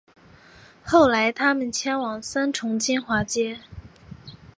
[0.83, 3.59] 后来他们迁往三重金华街